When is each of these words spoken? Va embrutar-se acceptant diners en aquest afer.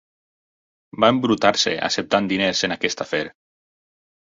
Va 1.05 1.11
embrutar-se 1.15 1.75
acceptant 1.91 2.33
diners 2.35 2.67
en 2.71 2.77
aquest 2.81 3.09
afer. 3.09 3.25